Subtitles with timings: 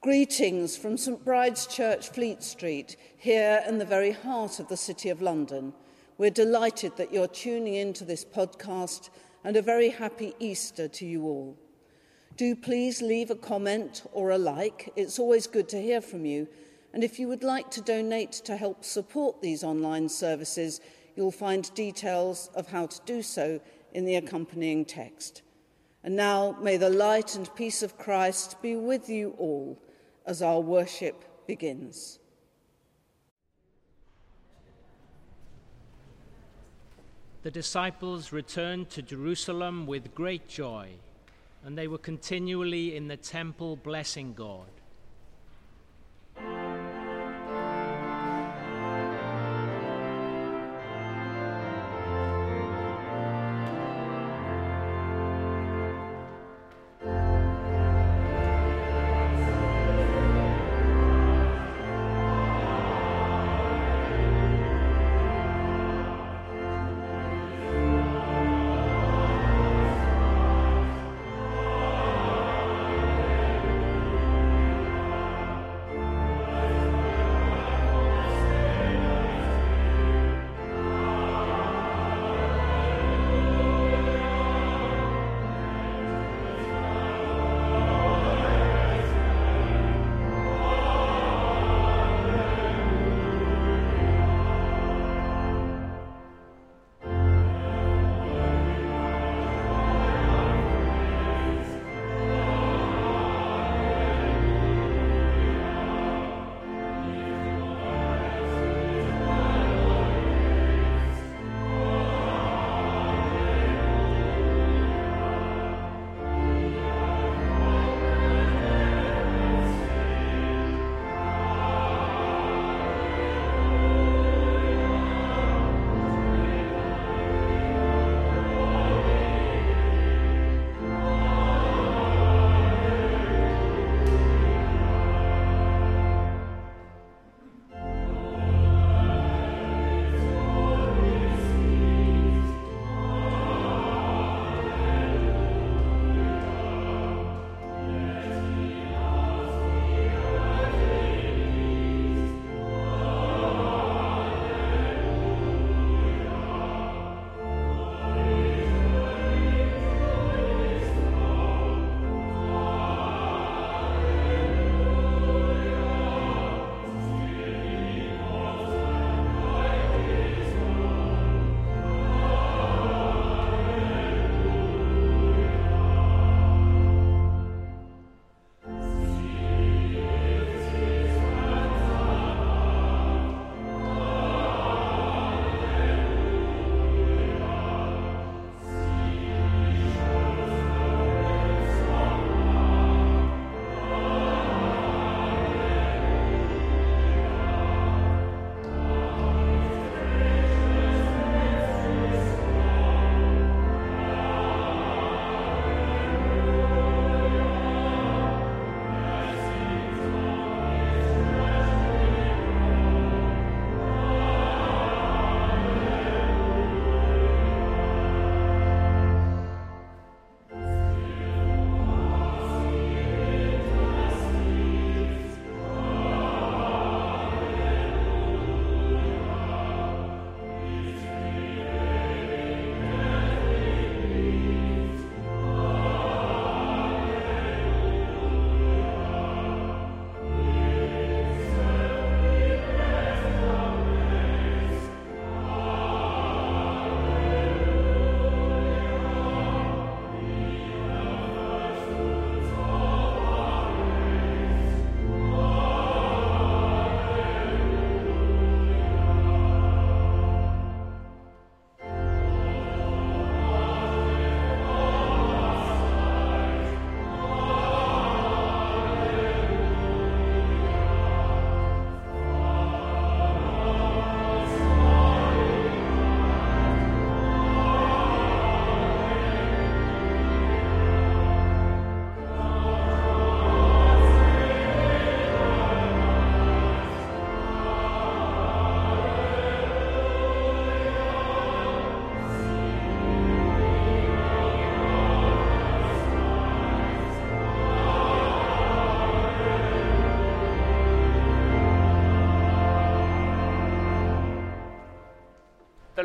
[0.00, 5.08] Greetings from St Bride's Church, Fleet Street, here in the very heart of the City
[5.08, 5.72] of London.
[6.18, 9.10] We're delighted that you're tuning into this podcast
[9.42, 11.58] and a very happy Easter to you all.
[12.36, 14.92] Do please leave a comment or a like.
[14.94, 16.46] It's always good to hear from you.
[16.92, 20.80] And if you would like to donate to help support these online services,
[21.16, 23.60] you'll find details of how to do so
[23.94, 25.42] in the accompanying text.
[26.04, 29.76] And now may the light and peace of Christ be with you all
[30.28, 32.18] as our worship begins.
[37.42, 40.90] The disciples returned to Jerusalem with great joy,
[41.64, 44.66] and they were continually in the temple blessing God.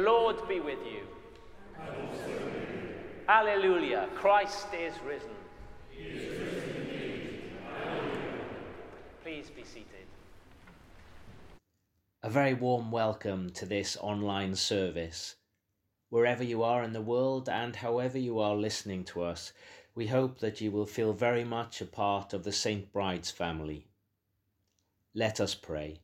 [0.04, 1.08] Lord be with you.
[3.30, 4.10] Alleluia.
[4.16, 5.30] Christ is risen.
[5.98, 7.52] Is risen
[9.24, 10.08] Please be seated.
[12.22, 15.36] A very warm welcome to this online service.
[16.10, 19.54] Wherever you are in the world and however you are listening to us,
[19.96, 22.92] we hope that you will feel very much a part of the St.
[22.92, 23.88] Bride's family.
[25.14, 26.03] Let us pray.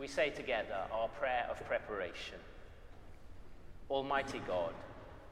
[0.00, 2.38] We say together our prayer of preparation.
[3.90, 4.72] Almighty God,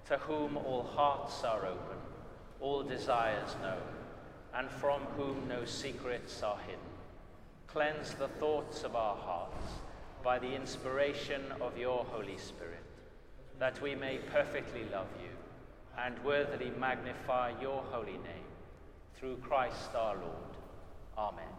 [0.08, 1.96] to whom all hearts are open,
[2.60, 3.80] all desires known,
[4.54, 6.80] and from whom no secrets are hidden,
[7.66, 9.72] cleanse the thoughts of our hearts
[10.22, 12.84] by the inspiration of your Holy Spirit,
[13.58, 15.30] that we may perfectly love you
[15.98, 18.48] and worthily magnify your holy name.
[19.16, 20.56] Through Christ our Lord.
[21.16, 21.57] Amen.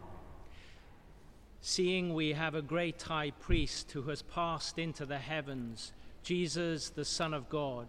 [1.61, 5.91] Seeing we have a great high priest who has passed into the heavens,
[6.23, 7.87] Jesus, the Son of God,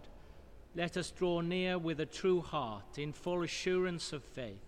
[0.75, 4.65] let us draw near with a true heart in full assurance of faith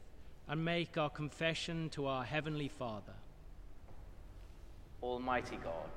[0.47, 3.13] and make our confession to our Heavenly Father.
[5.01, 5.89] Almighty God,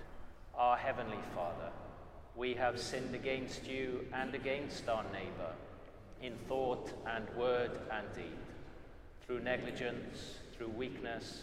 [0.57, 1.71] our Heavenly Father,
[2.35, 5.53] we have sinned against you and against our neighbor
[6.23, 8.39] in thought and word and deed,
[9.25, 11.43] through negligence, through weakness,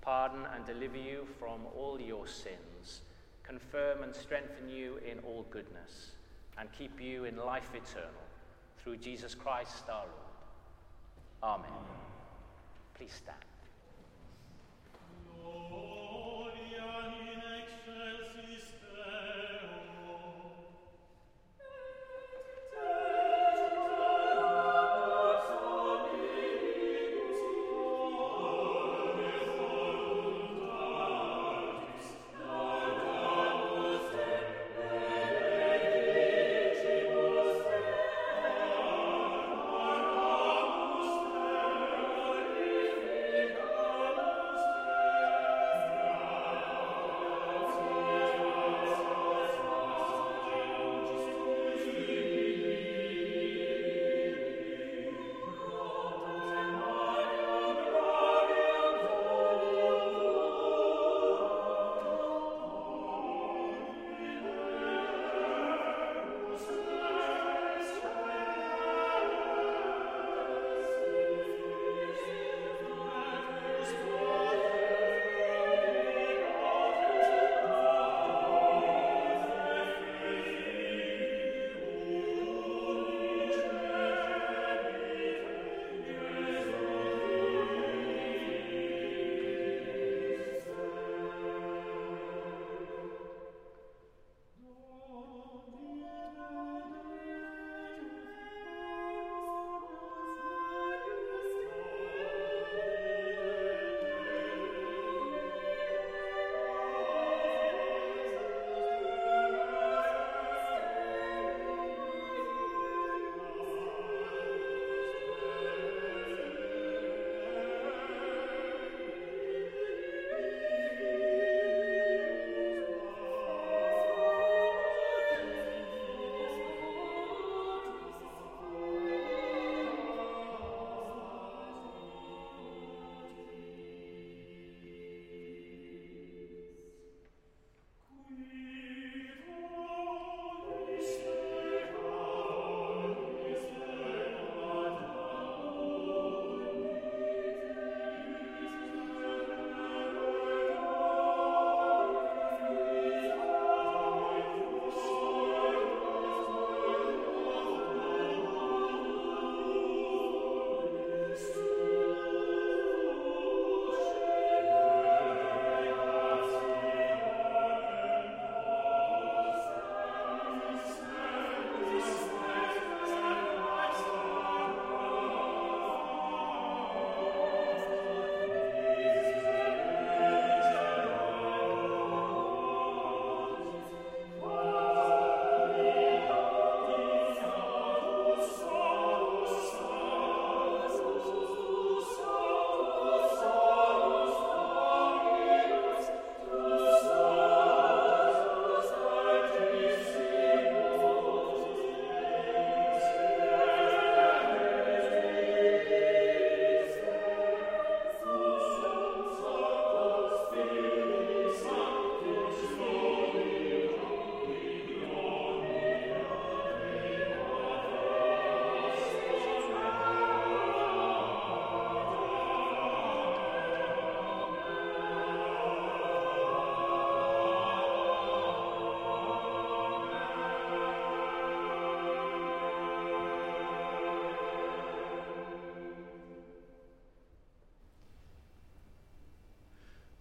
[0.00, 3.02] pardon and deliver you from all your sins,
[3.42, 6.12] confirm and strengthen you in all goodness,
[6.58, 8.10] and keep you in life eternal,
[8.78, 11.60] through Jesus Christ our Lord.
[11.60, 11.70] Amen.
[12.94, 13.38] Please stand.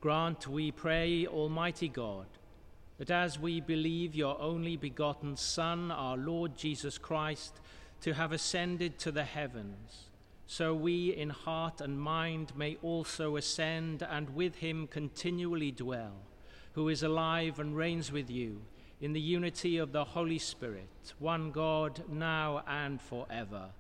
[0.08, 2.28] Grant, we pray, Almighty God,
[2.98, 7.60] that as we believe your only begotten Son, our Lord Jesus Christ,
[8.00, 10.06] to have ascended to the heavens,
[10.46, 16.14] so we in heart and mind may also ascend and with him continually dwell,
[16.72, 18.62] who is alive and reigns with you
[19.02, 23.72] in the unity of the Holy Spirit, one God, now and forever.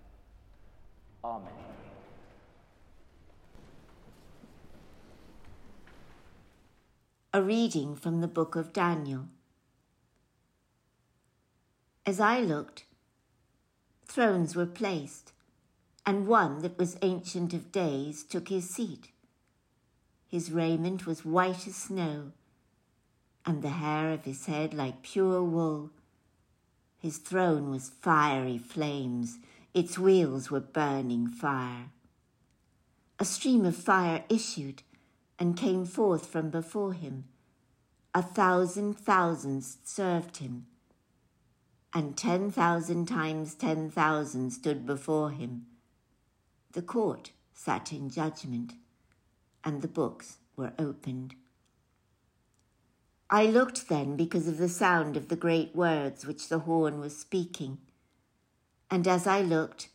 [7.38, 9.27] A reading from the book of Daniel.
[12.03, 12.86] As I looked,
[14.08, 15.34] thrones were placed,
[16.03, 19.10] and one that was ancient of days took his seat.
[20.27, 22.32] His raiment was white as snow,
[23.46, 25.91] and the hair of his head like pure wool.
[26.98, 29.38] His throne was fiery flames,
[29.75, 31.91] its wheels were burning fire.
[33.20, 34.82] A stream of fire issued
[35.39, 37.25] and came forth from before him.
[38.13, 40.65] A thousand thousands served him,
[41.94, 45.67] and ten thousand times ten thousand stood before him.
[46.72, 48.74] The court sat in judgment,
[49.63, 51.36] and the books were opened.
[53.29, 57.17] I looked then because of the sound of the great words which the horn was
[57.17, 57.79] speaking.
[58.89, 59.89] And as I looked,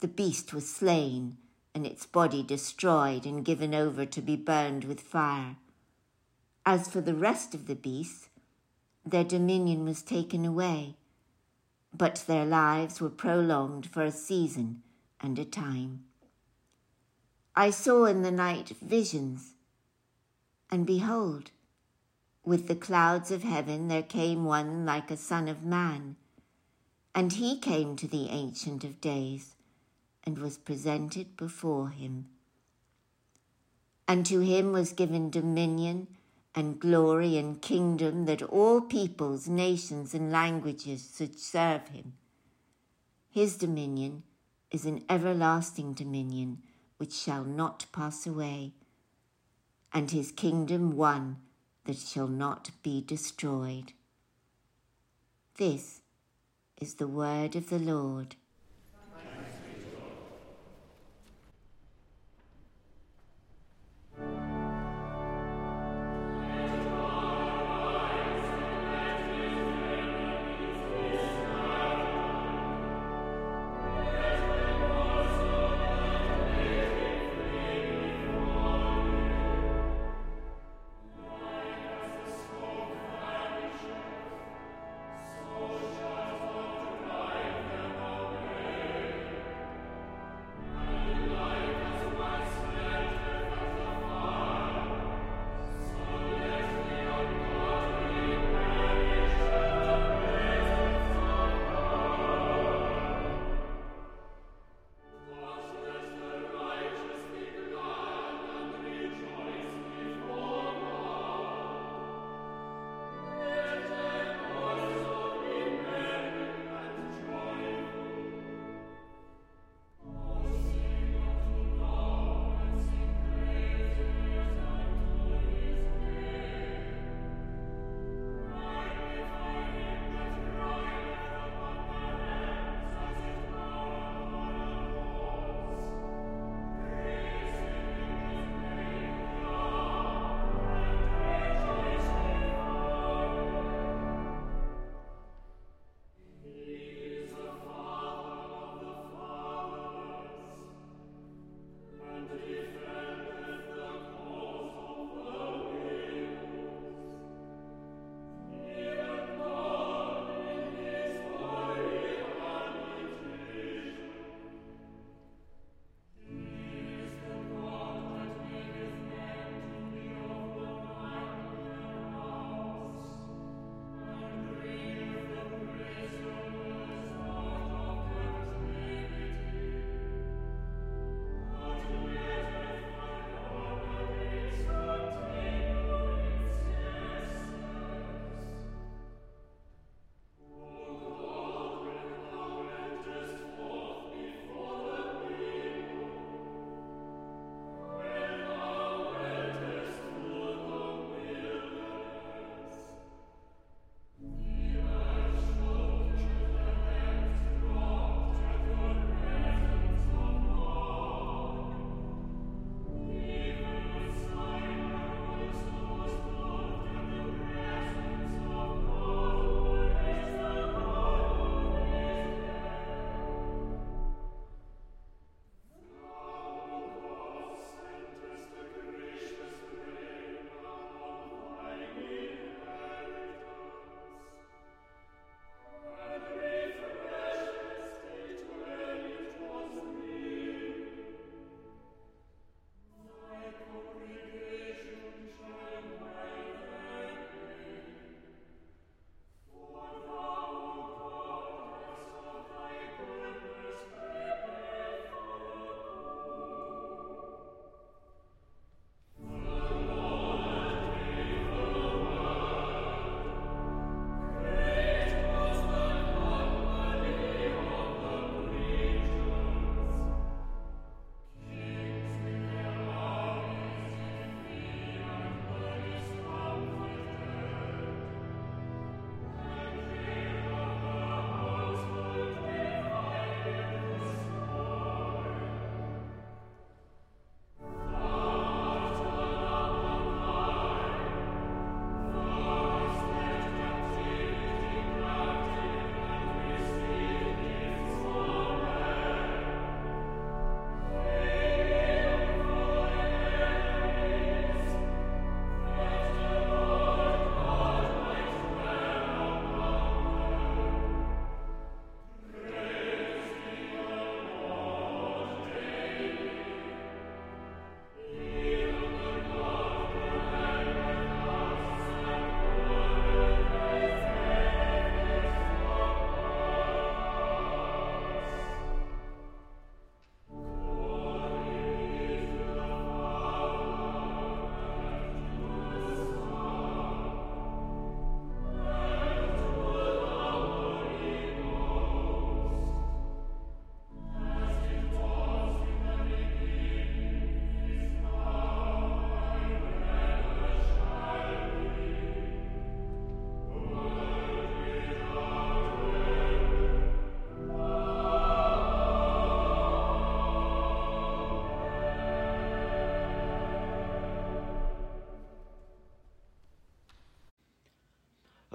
[0.00, 1.38] the beast was slain,
[1.78, 5.54] and its body destroyed and given over to be burned with fire.
[6.66, 8.30] As for the rest of the beasts,
[9.06, 10.96] their dominion was taken away,
[11.96, 14.82] but their lives were prolonged for a season
[15.20, 16.02] and a time.
[17.54, 19.52] I saw in the night visions,
[20.72, 21.52] and behold,
[22.44, 26.16] with the clouds of heaven there came one like a son of man,
[27.14, 29.54] and he came to the Ancient of Days,
[30.24, 32.26] and was presented before him.
[34.06, 36.08] And to him was given dominion
[36.54, 42.14] and glory and kingdom that all peoples, nations, and languages should serve him.
[43.30, 44.22] His dominion
[44.70, 46.62] is an everlasting dominion
[46.96, 48.72] which shall not pass away,
[49.92, 51.36] and his kingdom one
[51.84, 53.92] that shall not be destroyed.
[55.56, 56.00] This
[56.80, 58.36] is the word of the Lord.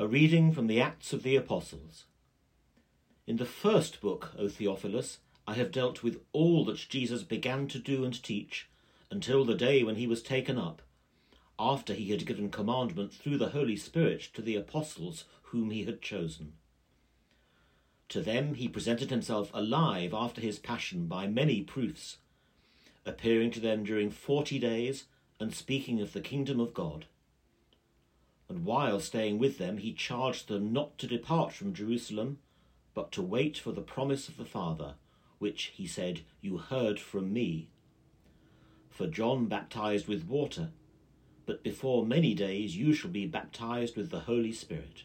[0.04, 2.04] A reading from the Acts of the Apostles.
[3.26, 7.80] In the first book, O Theophilus, I have dealt with all that Jesus began to
[7.80, 8.68] do and teach
[9.10, 10.82] until the day when he was taken up,
[11.58, 16.02] after he had given commandment through the Holy Spirit to the apostles whom he had
[16.02, 16.52] chosen.
[18.10, 22.18] To them he presented himself alive after his passion by many proofs,
[23.06, 25.06] appearing to them during forty days
[25.39, 27.06] and speaking of the kingdom of God
[28.54, 32.38] and while staying with them, he charged them not to depart from Jerusalem,
[32.94, 34.94] but to wait for the promise of the Father,
[35.39, 37.70] which, he said, you heard from me.
[38.92, 40.70] For John baptized with water,
[41.48, 45.02] but before many days you shall be baptized with the Holy Spirit.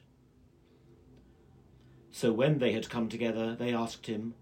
[2.11, 4.35] So when they had come together, they asked him,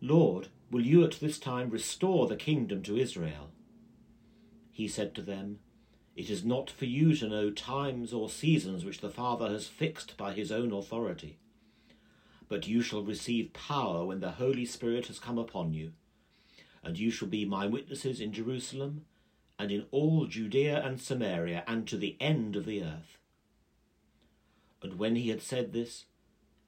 [0.00, 3.50] Lord, will you at this time restore the kingdom to Israel?
[4.70, 5.58] He said to them,
[6.16, 10.16] it is not for you to know times or seasons which the Father has fixed
[10.16, 11.38] by his own authority.
[12.48, 15.92] But you shall receive power when the Holy Spirit has come upon you,
[16.82, 19.04] and you shall be my witnesses in Jerusalem,
[19.58, 23.18] and in all Judea and Samaria, and to the end of the earth.
[24.82, 26.06] And when he had said this,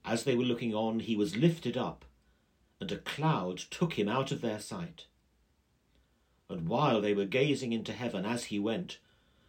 [0.04, 2.04] as they were looking on, he was lifted up,
[2.80, 5.06] and a cloud took him out of their sight.
[6.50, 8.98] And while they were gazing into heaven as he went,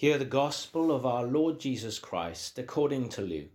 [0.00, 3.50] Hear the gospel of our Lord Jesus Christ according to Luke.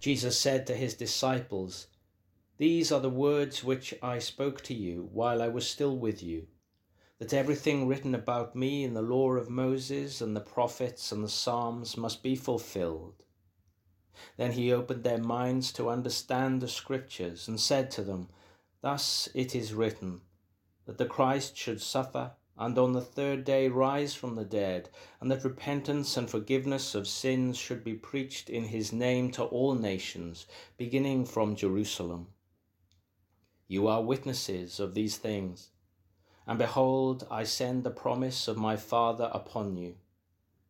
[0.00, 1.88] Jesus said to his disciples,
[2.56, 6.46] These are the words which I spoke to you while I was still with you,
[7.18, 11.28] that everything written about me in the law of Moses and the prophets and the
[11.28, 13.23] Psalms must be fulfilled.
[14.36, 18.28] Then he opened their minds to understand the Scriptures and said to them,
[18.80, 20.20] Thus it is written,
[20.86, 24.88] that the Christ should suffer and on the third day rise from the dead,
[25.20, 29.74] and that repentance and forgiveness of sins should be preached in his name to all
[29.74, 30.46] nations,
[30.76, 32.28] beginning from Jerusalem.
[33.66, 35.70] You are witnesses of these things.
[36.46, 39.96] And behold, I send the promise of my Father upon you.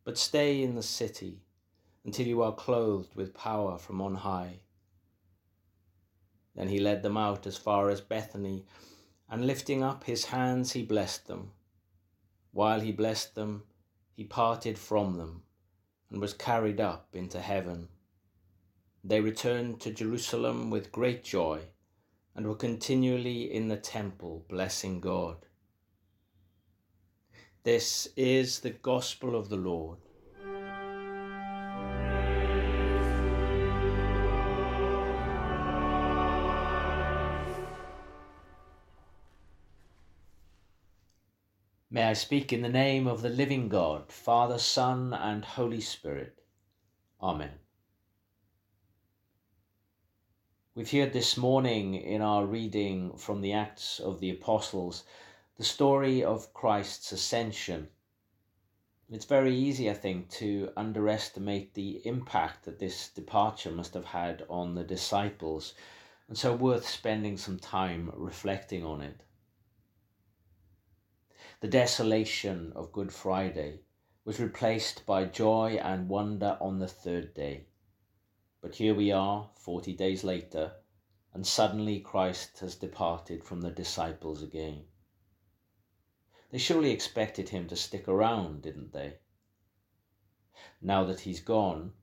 [0.03, 1.41] But stay in the city
[2.05, 4.59] until you are clothed with power from on high.
[6.55, 8.65] Then he led them out as far as Bethany,
[9.29, 11.51] and lifting up his hands, he blessed them.
[12.51, 13.63] While he blessed them,
[14.13, 15.43] he parted from them
[16.09, 17.89] and was carried up into heaven.
[19.03, 21.61] They returned to Jerusalem with great joy
[22.35, 25.37] and were continually in the temple blessing God.
[27.63, 29.97] This is the gospel of the Lord.
[41.95, 46.43] May I speak in the name of the living God, Father, Son, and Holy Spirit.
[47.21, 47.53] Amen.
[50.75, 55.05] We've heard this morning in our reading from the Acts of the Apostles
[55.55, 57.87] the story of Christ's ascension.
[59.09, 64.45] It's very easy, I think, to underestimate the impact that this departure must have had
[64.49, 65.73] on the disciples,
[66.27, 69.21] and so worth spending some time reflecting on it.
[71.65, 73.79] The desolation of Good Friday
[74.23, 77.65] was replaced by joy and wonder on the third day.
[78.61, 80.73] But here we are, forty days later,
[81.33, 84.83] and suddenly Christ has departed from the disciples again.
[86.51, 89.15] They surely expected him to stick around, didn't they?
[90.83, 91.93] Now that he's gone,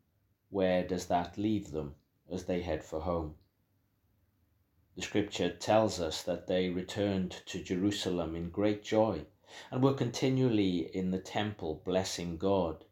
[0.50, 1.94] where does that leave them
[2.28, 3.36] as they head for home?
[4.96, 9.24] The scripture tells us that they returned to Jerusalem in great joy
[9.70, 12.84] and were continually in the temple blessing God.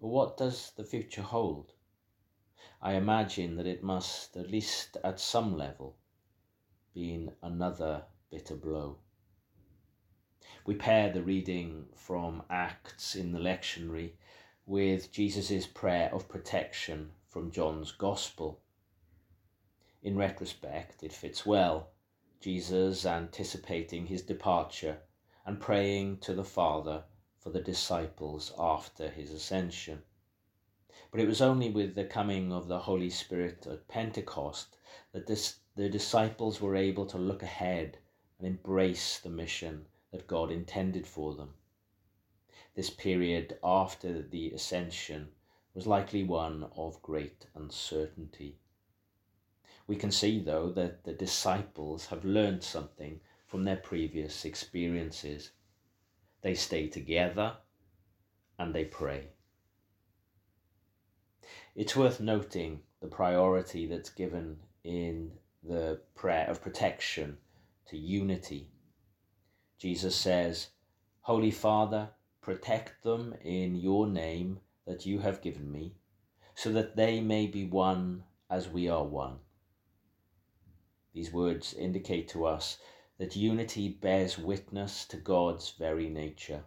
[0.00, 1.72] But what does the future hold?
[2.82, 5.96] I imagine that it must, at least at some level,
[6.94, 8.98] be another bitter blow.
[10.64, 14.12] We pair the reading from Acts in the lectionary
[14.66, 18.60] with Jesus' prayer of protection from John's Gospel.
[20.02, 21.90] In retrospect, it fits well,
[22.40, 25.00] Jesus anticipating his departure
[25.46, 27.04] and praying to the Father
[27.38, 30.02] for the disciples after his ascension.
[31.10, 34.76] But it was only with the coming of the Holy Spirit at Pentecost
[35.12, 37.98] that this, the disciples were able to look ahead
[38.38, 41.54] and embrace the mission that God intended for them.
[42.74, 45.28] This period after the ascension
[45.74, 48.58] was likely one of great uncertainty.
[49.86, 55.50] We can see, though, that the disciples have learned something from their previous experiences.
[56.42, 57.56] They stay together
[58.58, 59.28] and they pray.
[61.74, 65.32] It's worth noting the priority that's given in
[65.62, 67.38] the prayer of protection
[67.88, 68.68] to unity
[69.80, 70.68] Jesus says,
[71.22, 72.10] Holy Father,
[72.42, 75.94] protect them in your name that you have given me,
[76.54, 79.38] so that they may be one as we are one.
[81.14, 82.76] These words indicate to us
[83.20, 86.64] that unity bears witness to God's very nature.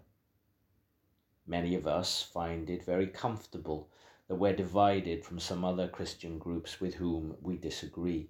[1.47, 3.89] Many of us find it very comfortable
[4.27, 8.29] that we're divided from some other Christian groups with whom we disagree.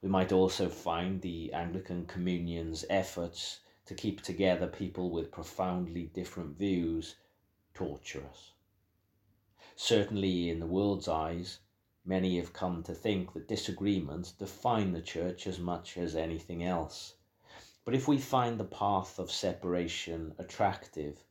[0.00, 6.56] We might also find the Anglican Communion's efforts to keep together people with profoundly different
[6.56, 7.16] views
[7.74, 8.52] torturous.
[9.76, 11.58] Certainly, in the world's eyes,
[12.06, 17.16] many have come to think that disagreements define the church as much as anything else.
[17.88, 21.24] But if we find the path of separation attractive,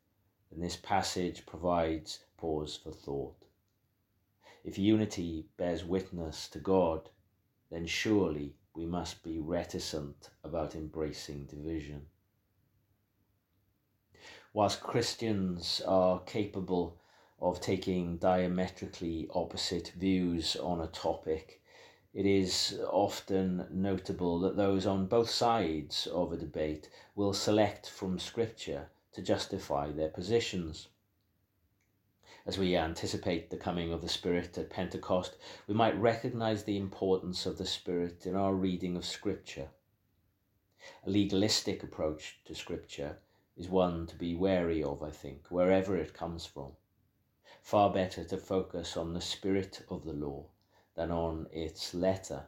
[0.49, 3.45] then this passage provides pause for thought.
[4.63, 7.11] If unity bears witness to God,
[7.69, 12.07] then surely we must be reticent about embracing division
[14.51, 16.99] whilst Christians are capable
[17.39, 21.61] of taking diametrically opposite views on a topic,
[22.17, 28.17] it is often notable that those on both sides of a debate will select from
[28.17, 30.87] Scripture to justify their positions.
[32.43, 35.35] As we anticipate the coming of the Spirit at Pentecost,
[35.67, 39.69] we might recognize the importance of the Spirit in our reading of Scripture.
[41.05, 43.19] A legalistic approach to Scripture
[43.55, 46.71] is one to be wary of, I think, wherever it comes from.
[47.61, 50.47] Far better to focus on the spirit of the law
[50.97, 52.47] than on its letter.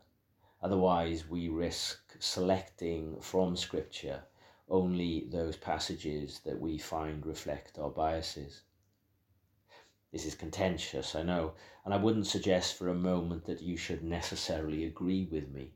[0.61, 4.23] Otherwise, we risk selecting from Scripture
[4.67, 8.63] only those passages that we find reflect our biases.
[10.11, 11.53] This is contentious, I know,
[11.85, 15.75] and I wouldn't suggest for a moment that you should necessarily agree with me.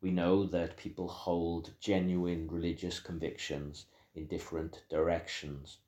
[0.00, 5.78] We know that people hold genuine religious convictions in different directions.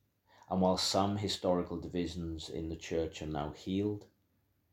[0.51, 4.05] And while some historical divisions in the church are now healed,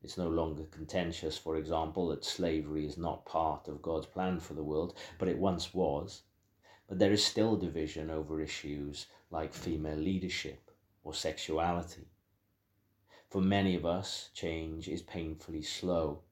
[0.02, 4.54] it's no longer contentious, for example, that slavery is not part of God's plan for
[4.54, 6.22] the world, but it once was.
[6.86, 10.70] But there is still division over issues like female leadership
[11.02, 12.08] or sexuality.
[13.28, 16.22] For many of us, change is painfully slow.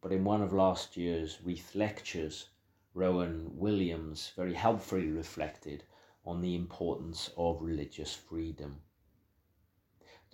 [0.00, 2.48] But in one of last year's Reith lectures,
[2.94, 5.84] Rowan Williams very helpfully reflected
[6.24, 8.80] on the importance of religious freedom.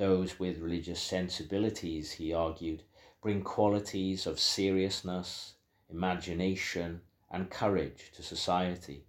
[0.01, 2.85] Those with religious sensibilities, he argued,
[3.21, 5.57] bring qualities of seriousness,
[5.91, 9.05] imagination, and courage to society.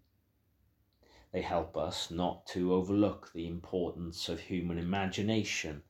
[1.32, 5.84] They help us not to overlook the importance of human imagination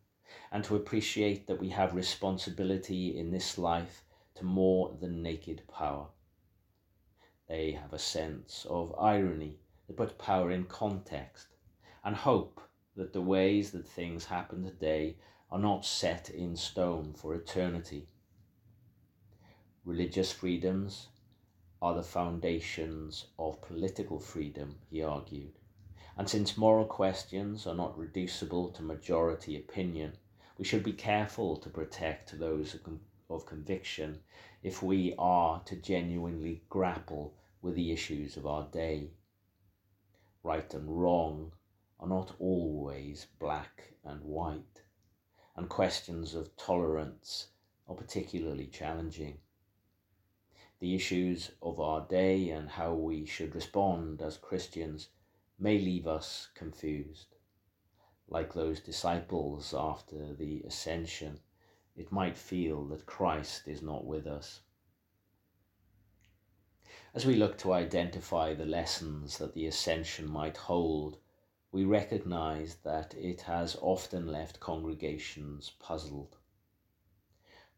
[0.52, 6.10] and to appreciate that we have responsibility in this life to more than naked power.
[7.48, 11.48] They have a sense of irony that puts power in context
[12.04, 12.62] and hope
[12.96, 15.16] that the ways that things happen today
[15.50, 18.08] are not set in stone for eternity.
[19.86, 21.08] Religious freedoms
[21.82, 25.54] are the foundations of political freedom, he argued.
[26.18, 30.18] And since moral questions are not reducible to majority opinion,
[30.58, 32.78] we should be careful to protect those
[33.30, 34.22] of conviction
[34.62, 39.10] if we are to genuinely grapple with the issues of our day.
[40.44, 41.54] Right and wrong
[42.02, 44.82] are not always black and white,
[45.56, 47.50] and questions of tolerance
[47.88, 49.38] are particularly challenging.
[50.80, 55.10] The issues of our day and how we should respond as Christians
[55.60, 57.36] may leave us confused.
[58.28, 61.40] Like those disciples after the ascension,
[61.96, 64.62] it might feel that Christ is not with us.
[67.14, 71.18] As we look to identify the lessons that the ascension might hold
[71.72, 76.38] we recognize that it has often left congregations puzzled.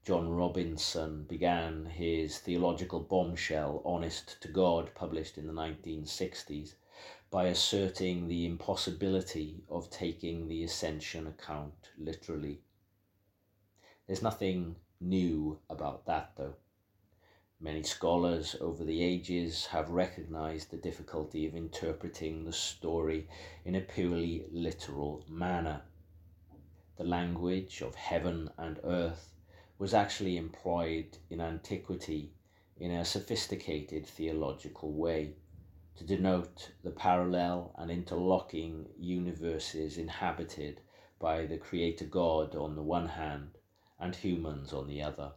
[0.03, 6.73] John Robinson began his theological bombshell, Honest to God, published in the 1960s,
[7.29, 12.61] by asserting the impossibility of taking the ascension account literally.
[14.07, 16.55] There's nothing new about that, though.
[17.63, 23.29] Many scholars over the ages have recognized the difficulty of interpreting the story
[23.63, 25.83] in a purely literal manner.
[26.97, 29.31] The language of heaven and earth
[29.79, 32.33] was actually employed in antiquity
[32.75, 35.35] in a sophisticated theological way
[35.95, 40.81] to denote the parallel and interlocking universes inhabited
[41.17, 43.57] by the Creator God on the one hand
[43.97, 45.31] and humans on the other.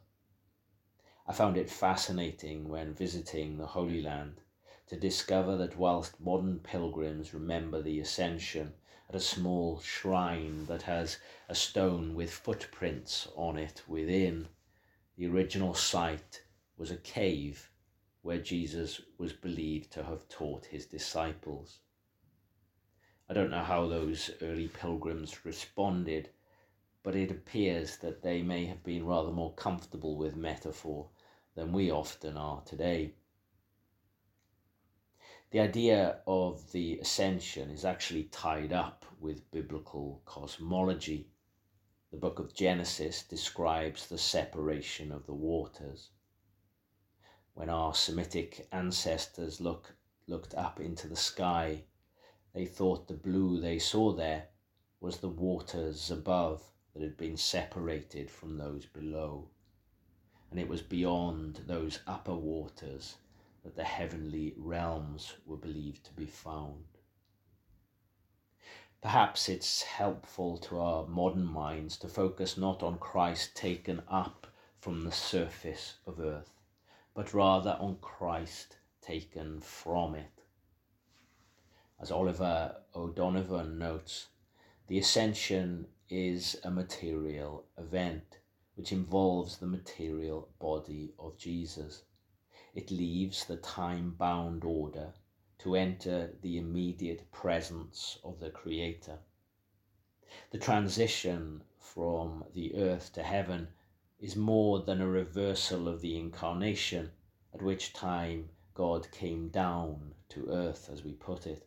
[1.29, 4.41] I found it fascinating when visiting the Holy Land
[4.87, 8.75] to discover that whilst modern pilgrims remember the ascension
[9.09, 14.47] at a small shrine that has a stone with footprints on it within,
[15.17, 16.45] the original site
[16.77, 17.73] was a cave
[18.23, 21.81] where Jesus was believed to have taught his disciples.
[23.29, 26.31] I don't know how those early pilgrims responded,
[27.03, 31.09] but it appears that they may have been rather more comfortable with metaphor
[31.57, 33.15] than we often are today.
[35.51, 41.31] The idea of the ascension is actually tied up with biblical cosmology.
[42.11, 46.11] The book of Genesis describes the separation of the waters.
[47.55, 51.85] When our Semitic ancestors look, looked up into the sky,
[52.53, 54.49] they thought the blue they saw there
[55.01, 59.49] was the waters above that had been separated from those below
[60.57, 63.17] and it was beyond those upper waters
[63.63, 66.83] that the heavenly realms were believed to be found.
[69.03, 74.47] Perhaps it's helpful to our modern minds to focus not on Christ taken up
[74.81, 76.55] from the surface of earth,
[77.13, 80.41] but rather on Christ taken from it.
[82.01, 84.29] As Oliver O'Donovan notes,
[84.87, 88.36] the ascension is a material event
[88.77, 92.03] which involves the material body of Jesus.
[92.75, 95.15] It leaves the time bound order
[95.61, 99.19] to enter the immediate presence of the Creator.
[100.51, 103.69] The transition from the earth to heaven
[104.21, 107.13] is more than a reversal of the incarnation,
[107.55, 111.67] at which time God came down to earth, as we put it.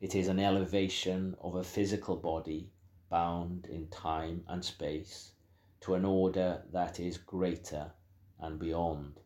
[0.00, 2.70] It is an elevation of a physical body
[3.10, 5.32] bound in time and space
[5.80, 7.92] to an order that is greater
[8.38, 9.20] and beyond.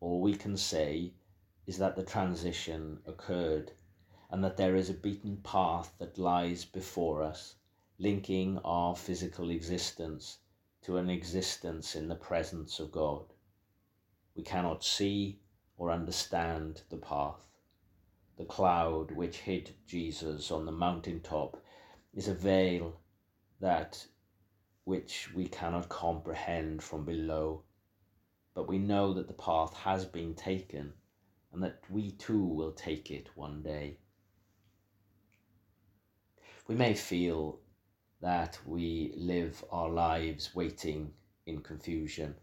[0.00, 1.12] all we can say
[1.66, 3.72] is that the transition occurred
[4.30, 7.56] and that there is a beaten path that lies before us,
[7.98, 10.38] linking our physical existence
[10.82, 13.24] to an existence in the presence of God.
[14.34, 15.40] We cannot see
[15.76, 17.48] or understand the path.
[18.38, 21.62] The cloud which hid Jesus on the mountain top
[22.14, 23.00] is a veil
[23.60, 24.06] that
[24.90, 27.62] which we cannot comprehend from below.
[28.54, 30.92] But we know that the path has been taken
[31.52, 33.98] and that we too will take it one day.
[36.66, 37.60] We may feel
[38.20, 41.12] that we live our lives waiting
[41.46, 42.34] in confusion,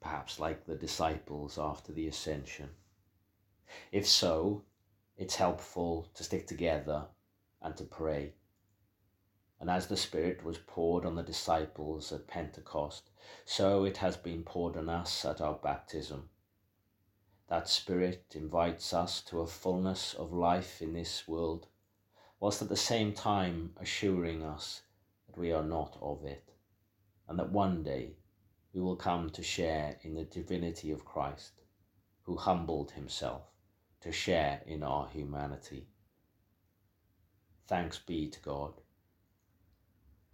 [0.00, 2.68] perhaps like the disciples after the ascension.
[3.90, 4.62] If so,
[5.16, 7.06] it's helpful to stick together
[7.60, 8.34] and to pray.
[9.64, 13.08] And as the Spirit was poured on the disciples at Pentecost,
[13.46, 16.28] so it has been poured on us at our baptism.
[17.48, 21.68] That Spirit invites us to a fullness of life in this world,
[22.40, 24.82] whilst at the same time assuring us
[25.26, 26.52] that we are not of it,
[27.26, 28.18] and that one day
[28.74, 31.62] we will come to share in the divinity of Christ,
[32.24, 33.44] who humbled himself
[34.02, 35.88] to share in our humanity.
[37.66, 38.82] Thanks be to God.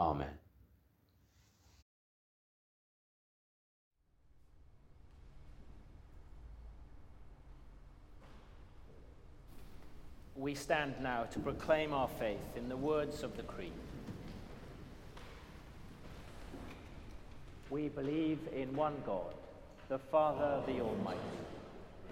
[0.01, 0.29] Amen.
[10.35, 13.73] We stand now to proclaim our faith in the words of the Creed.
[17.69, 19.35] We believe in one God,
[19.91, 21.21] the Father, the Almighty,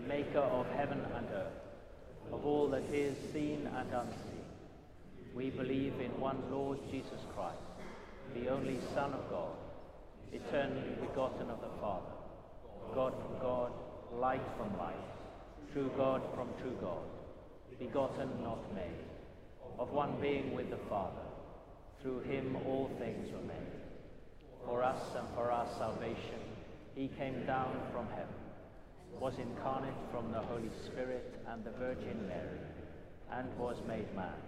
[0.06, 4.44] maker of heaven and earth, of all that is seen and unseen.
[5.34, 7.67] We believe in one Lord Jesus Christ,
[8.34, 9.56] the only Son of God,
[10.32, 12.12] eternally begotten of the Father,
[12.94, 13.72] God from God,
[14.12, 14.94] light from light,
[15.72, 17.04] true God from true God
[17.78, 19.06] begotten, not made,
[19.78, 21.22] of one being with the Father.
[22.02, 23.78] Through him all things were made.
[24.66, 26.42] For us and for our salvation,
[26.94, 28.34] he came down from heaven,
[29.20, 32.60] was incarnate from the Holy Spirit and the Virgin Mary,
[33.32, 34.47] and was made man.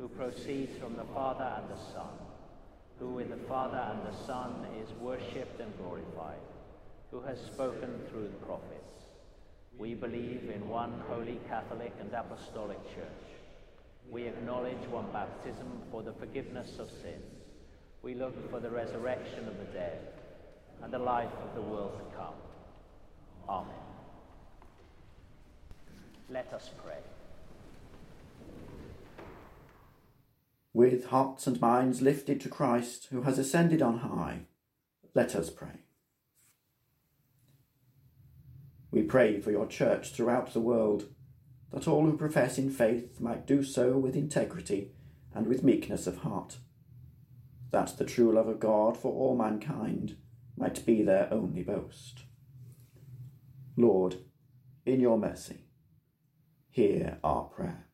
[0.00, 2.08] who proceeds from the Father and the Son,
[2.98, 6.40] who with the Father and the Son is worshipped and glorified,
[7.10, 9.04] who has spoken through the prophets.
[9.76, 13.28] We believe in one holy Catholic and Apostolic Church.
[14.10, 17.44] We acknowledge one baptism for the forgiveness of sins.
[18.02, 20.00] We look for the resurrection of the dead
[20.82, 22.34] and the life of the world to come.
[23.48, 23.74] Amen.
[26.30, 27.19] Let us pray.
[30.72, 34.46] With hearts and minds lifted to Christ, who has ascended on high,
[35.14, 35.84] let us pray.
[38.92, 41.06] We pray for your church throughout the world,
[41.72, 44.92] that all who profess in faith might do so with integrity
[45.34, 46.58] and with meekness of heart,
[47.70, 50.16] that the true love of God for all mankind
[50.56, 52.20] might be their only boast.
[53.76, 54.16] Lord,
[54.84, 55.66] in your mercy,
[56.70, 57.89] hear our prayer.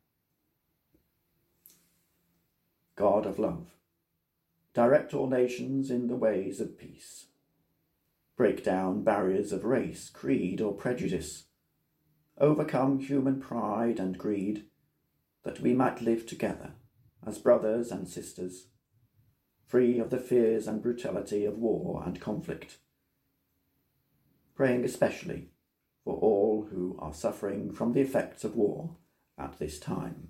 [2.96, 3.68] God of love,
[4.74, 7.26] direct all nations in the ways of peace
[8.36, 11.44] break down barriers of race, creed, or prejudice,
[12.38, 14.64] overcome human pride and greed,
[15.42, 16.72] that we might live together
[17.26, 18.68] as brothers and sisters,
[19.66, 22.78] free of the fears and brutality of war and conflict.
[24.54, 25.48] Praying especially
[26.04, 28.96] for all who are suffering from the effects of war
[29.38, 30.28] at this time.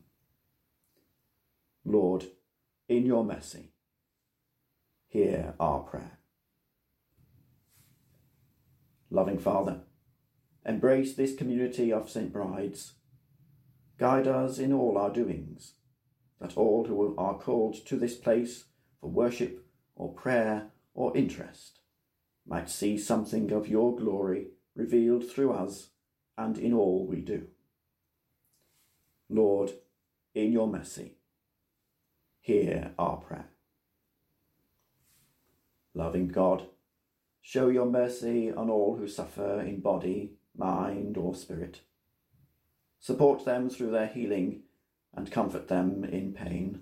[1.85, 2.27] Lord,
[2.89, 3.72] in your mercy,
[5.09, 6.18] hear our prayer.
[9.11, 9.80] Loving Father,
[10.64, 12.32] embrace this community of St.
[12.32, 12.95] Brides.
[13.99, 15.74] Guide us in all our doings,
[16.41, 18.64] that all who are called to this place
[19.01, 19.64] for worship
[19.95, 21.80] or prayer or interest
[22.47, 25.91] might see something of your glory revealed through us
[26.37, 27.47] and in all we do.
[29.28, 29.72] Lord,
[30.34, 31.16] in your mercy,
[32.47, 33.49] hear our prayer.
[35.95, 36.67] Loving God,
[37.49, 41.83] Show your mercy on all who suffer in body, mind, or spirit.
[42.99, 44.63] Support them through their healing
[45.15, 46.81] and comfort them in pain.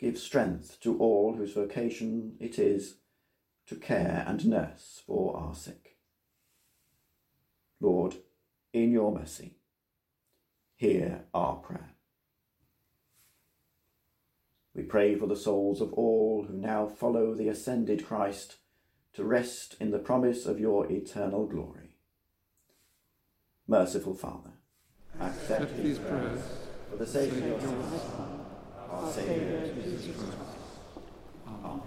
[0.00, 3.00] Give strength to all whose vocation it is
[3.66, 5.98] to care and nurse for our sick.
[7.82, 8.16] Lord,
[8.72, 9.58] in your mercy,
[10.76, 11.97] hear our prayer.
[14.78, 18.58] We pray for the souls of all who now follow the ascended Christ
[19.14, 21.96] to rest in the promise of your eternal glory.
[23.66, 24.52] Merciful Father,
[25.20, 26.40] accept these prayers
[26.88, 28.46] for the sake of your Son,
[28.88, 30.36] our Saviour Jesus Christ.
[31.48, 31.80] Amen.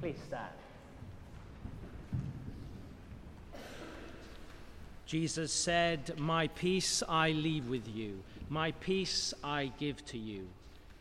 [0.00, 0.48] Please stand.
[5.06, 8.18] Jesus said, My peace I leave with you,
[8.52, 10.46] my peace I give to you.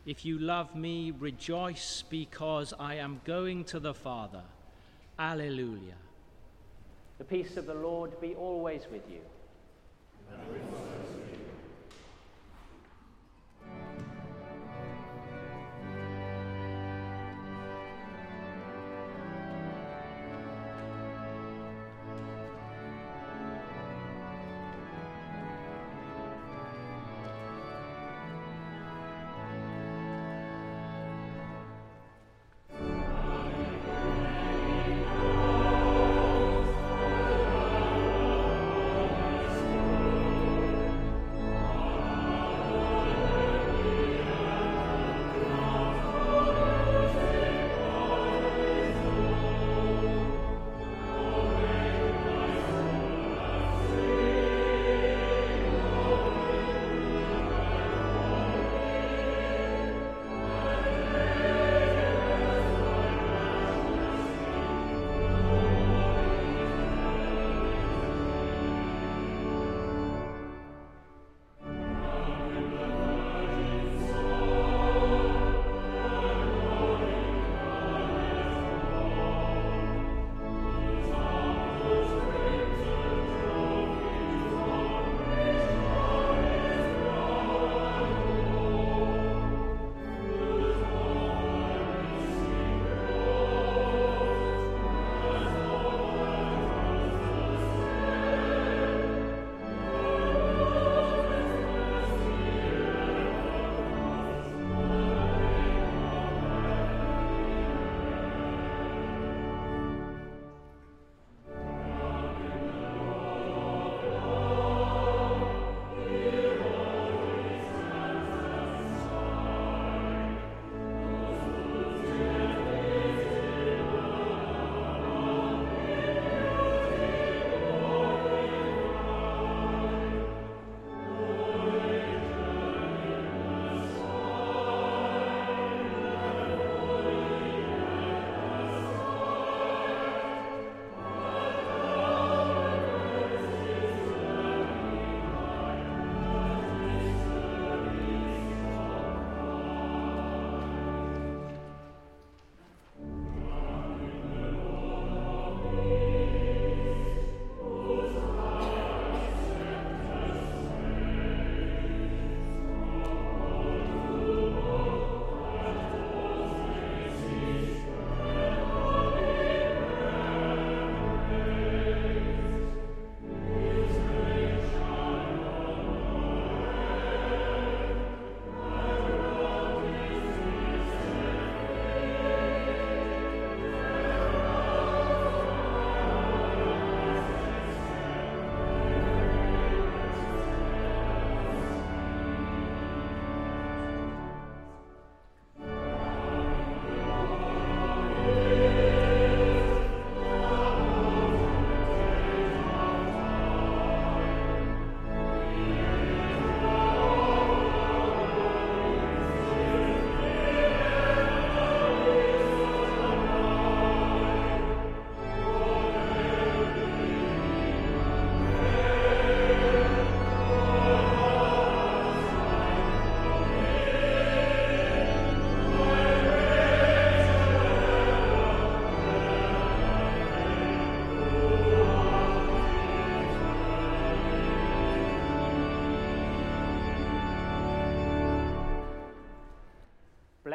[0.05, 4.43] If you love me, rejoice because I am going to the Father.
[5.19, 5.95] Alleluia.
[7.17, 9.19] The peace of the Lord be always with you.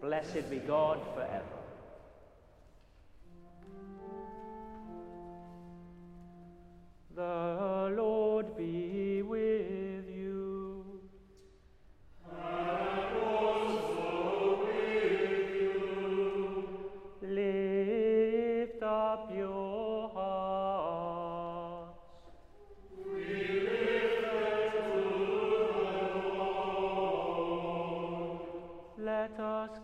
[0.00, 1.44] Blessed be God forever.
[7.16, 9.87] The Lord be with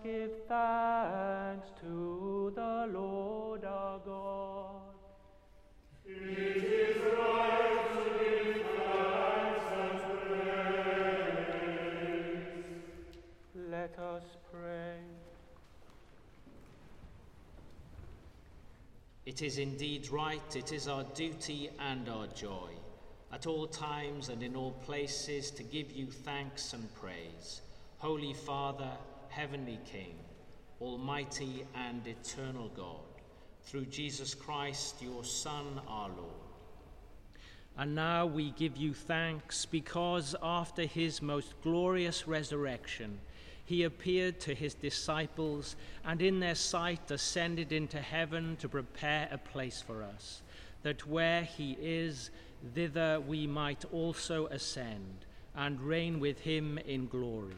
[0.05, 4.83] give thanks to the Lord our God.
[6.05, 11.57] It is right to give thanks and praise.
[13.71, 14.99] Let us pray.
[19.25, 22.69] It is indeed right, it is our duty and our joy,
[23.33, 27.63] at all times and in all places, to give you thanks and praise.
[27.97, 28.91] Holy Father,
[29.35, 30.15] Heavenly King,
[30.81, 33.01] Almighty and eternal God,
[33.65, 36.31] through Jesus Christ, your Son, our Lord.
[37.77, 43.19] And now we give you thanks because after his most glorious resurrection,
[43.65, 45.75] he appeared to his disciples
[46.05, 50.43] and in their sight ascended into heaven to prepare a place for us,
[50.85, 52.31] that where he is,
[52.73, 55.27] thither we might also ascend
[55.57, 57.57] and reign with him in glory.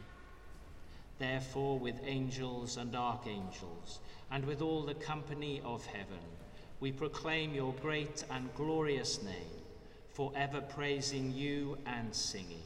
[1.19, 4.01] Therefore, with angels and archangels,
[4.31, 6.21] and with all the company of heaven,
[6.79, 9.63] we proclaim your great and glorious name,
[10.13, 12.66] forever praising you and singing.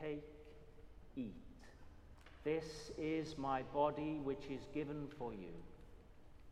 [0.00, 0.24] Take,
[1.16, 1.34] eat.
[2.44, 5.52] This is my body which is given for you.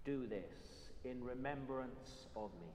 [0.05, 2.69] Do this in remembrance of me.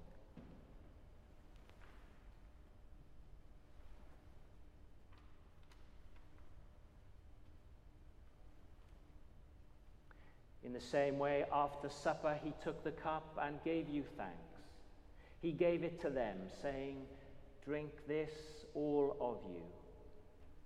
[10.63, 14.36] In the same way, after supper, he took the cup and gave you thanks.
[15.41, 16.97] He gave it to them, saying,
[17.65, 18.30] Drink this,
[18.76, 19.63] all of you.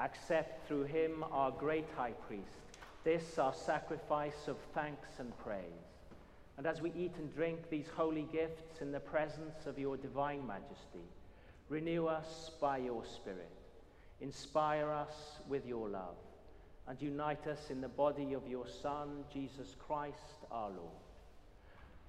[0.00, 2.44] accept through him, our great high priest,
[3.04, 5.62] this our sacrifice of thanks and praise.
[6.58, 10.46] And as we eat and drink these holy gifts in the presence of your divine
[10.46, 11.04] majesty,
[11.68, 13.50] renew us by your Spirit,
[14.20, 16.16] inspire us with your love,
[16.88, 21.02] and unite us in the body of your Son, Jesus Christ our Lord,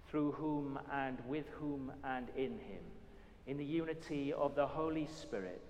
[0.10, 2.84] through whom and with whom and in him,
[3.48, 5.67] in the unity of the Holy Spirit,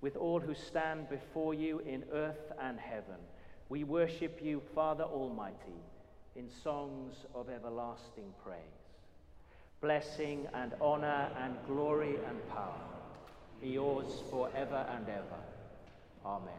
[0.00, 3.20] with all who stand before you in earth and heaven.
[3.68, 5.84] We worship you, Father Almighty,
[6.36, 8.58] in songs of everlasting praise.
[9.80, 12.80] Blessing and honor and glory and power
[13.60, 15.40] be yours forever and ever.
[16.24, 16.52] Amen.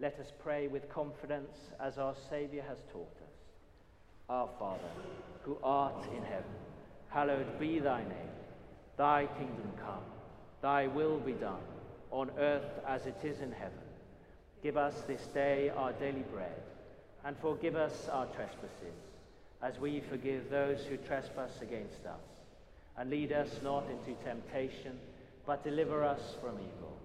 [0.00, 3.34] Let us pray with confidence as our Saviour has taught us.
[4.28, 4.90] Our Father,
[5.42, 6.44] who art in heaven,
[7.08, 8.34] hallowed be thy name.
[8.96, 10.04] Thy kingdom come,
[10.60, 11.60] thy will be done
[12.14, 13.72] on earth as it is in heaven.
[14.62, 16.62] Give us this day our daily bread,
[17.24, 18.94] and forgive us our trespasses,
[19.60, 22.20] as we forgive those who trespass against us.
[22.96, 24.96] And lead us not into temptation,
[25.44, 26.96] but deliver us from evil.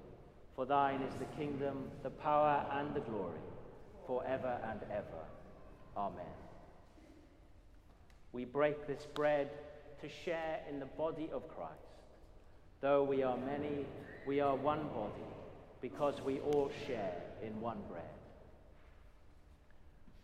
[0.56, 3.42] For thine is the kingdom, the power, and the glory,
[4.06, 5.26] forever and ever.
[5.98, 6.38] Amen.
[8.32, 9.50] We break this bread
[10.02, 11.89] to share in the body of Christ.
[12.82, 13.86] Though we are many,
[14.26, 15.30] we are one body
[15.82, 18.04] because we all share in one bread.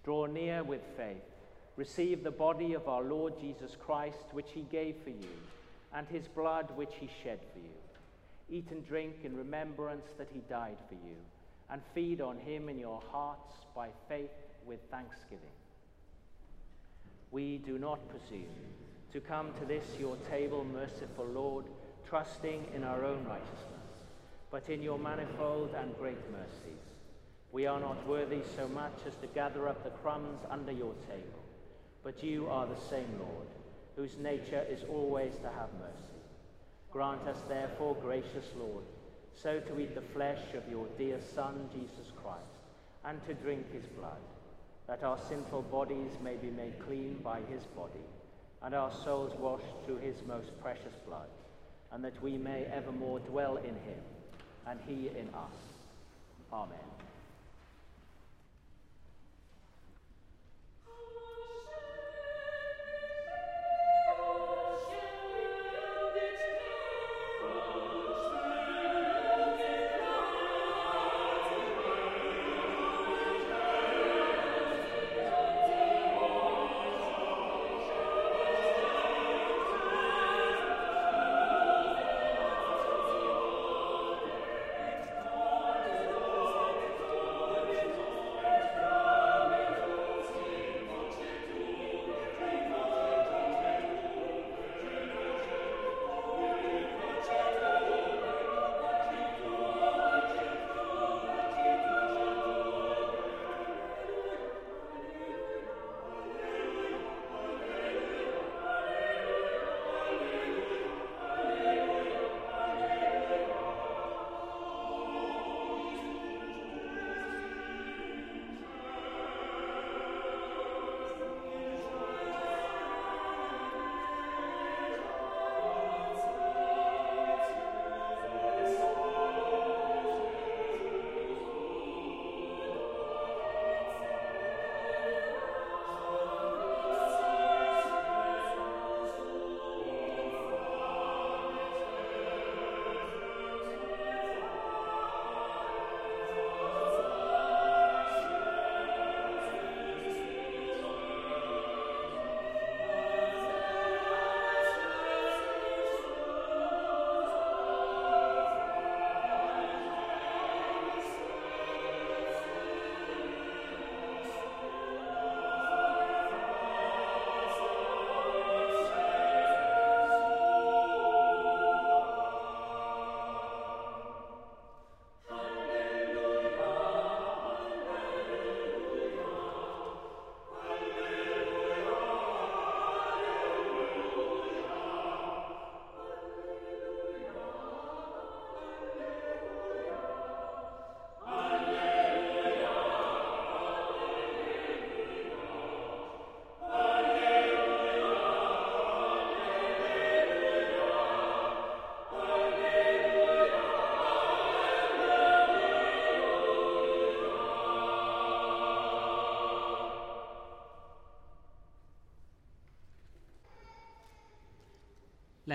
[0.04, 1.24] Draw near with faith.
[1.76, 5.36] Receive the body of our Lord Jesus Christ, which he gave for you,
[5.94, 8.58] and his blood, which he shed for you.
[8.58, 11.16] Eat and drink in remembrance that he died for you,
[11.70, 14.30] and feed on him in your hearts by faith
[14.66, 15.40] with thanksgiving.
[17.32, 18.46] We do not presume
[19.12, 21.66] to come to this your table, merciful Lord
[22.10, 23.76] trusting in our own righteousness,
[24.52, 26.82] but in your manifold and great mercies.
[27.52, 31.44] We are not worthy so much as to gather up the crumbs under your table,
[32.04, 33.48] but you are the same Lord,
[33.96, 36.22] whose nature is always to have mercy.
[36.92, 38.84] Grant us, therefore, gracious Lord,
[39.42, 42.40] so to eat the flesh of your dear Son, Jesus Christ,
[43.04, 44.22] and to drink his blood,
[44.88, 48.06] that our sinful bodies may be made clean by his body,
[48.62, 51.28] and our souls washed through his most precious blood
[51.92, 54.02] and that we may evermore dwell in him,
[54.68, 55.56] and he in us.
[56.52, 56.95] Amen.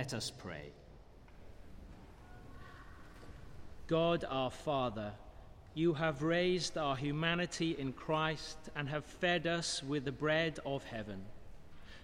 [0.01, 0.73] Let us pray.
[3.87, 5.13] God our Father,
[5.75, 10.85] you have raised our humanity in Christ and have fed us with the bread of
[10.85, 11.21] heaven.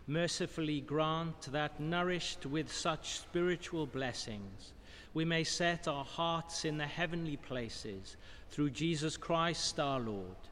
[0.06, 4.74] Mercifully grant that, nourished with such spiritual blessings,
[5.14, 8.18] we may set our hearts in the heavenly places
[8.50, 10.42] through Jesus Christ our Lord.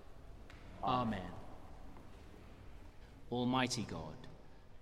[0.83, 1.35] Amen.
[3.31, 4.24] Almighty God,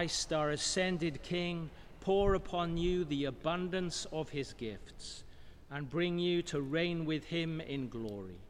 [0.00, 1.68] Christ, our ascended King,
[2.00, 5.24] pour upon you the abundance of his gifts
[5.70, 8.40] and bring you to reign with him in glory.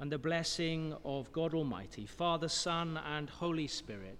[0.00, 4.18] And the blessing of God Almighty, Father, Son, and Holy Spirit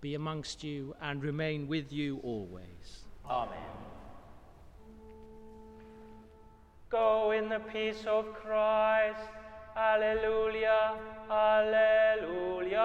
[0.00, 3.04] be amongst you and remain with you always.
[3.30, 3.56] Amen.
[6.90, 9.28] Go in the peace of Christ.
[9.76, 10.96] Alleluia,
[11.30, 12.84] alleluia.